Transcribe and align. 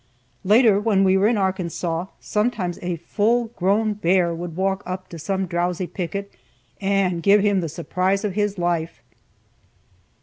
Later, 0.43 0.79
when 0.79 1.03
we 1.03 1.15
were 1.15 1.27
in 1.27 1.37
Arkansas, 1.37 2.07
sometimes 2.19 2.79
a 2.81 2.95
full 2.95 3.49
grown 3.55 3.93
bear 3.93 4.33
would 4.33 4.55
walk 4.55 4.81
up 4.83 5.09
to 5.09 5.19
some 5.19 5.45
drowsy 5.45 5.85
picket, 5.85 6.31
and 6.81 7.21
give 7.21 7.41
him 7.41 7.61
the 7.61 7.69
surprise 7.69 8.25
of 8.25 8.33
his 8.33 8.57
life. 8.57 9.03